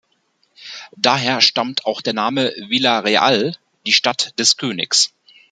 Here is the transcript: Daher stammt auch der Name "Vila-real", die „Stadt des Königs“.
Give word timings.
Daher 0.97 1.41
stammt 1.41 1.85
auch 1.85 2.01
der 2.01 2.13
Name 2.13 2.51
"Vila-real", 2.57 3.55
die 3.85 3.93
„Stadt 3.93 4.33
des 4.39 4.57
Königs“. 4.57 5.13